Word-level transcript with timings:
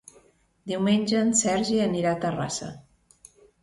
Diumenge 0.71 1.21
en 1.27 1.31
Sergi 1.43 1.79
anirà 1.87 2.17
a 2.19 2.23
Terrassa. 2.27 2.75